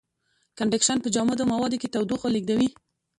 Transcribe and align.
کنډکشن 0.57 0.97
په 1.01 1.09
جامدو 1.15 1.43
موادو 1.51 1.79
کې 1.81 1.91
تودوخه 1.93 2.27
لېږدوي. 2.33 2.69